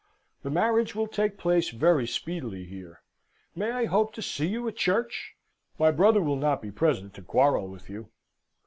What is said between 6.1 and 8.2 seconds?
will not be present to quarrel with you.